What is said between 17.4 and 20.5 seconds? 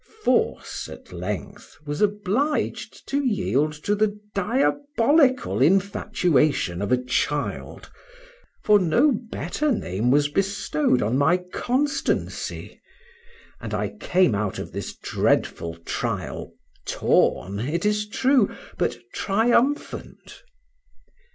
it is true, but triumphant.